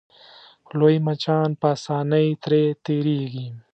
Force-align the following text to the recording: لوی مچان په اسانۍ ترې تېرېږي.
لوی 0.79 0.95
مچان 1.07 1.49
په 1.59 1.67
اسانۍ 1.75 2.27
ترې 2.43 2.63
تېرېږي. 2.85 3.47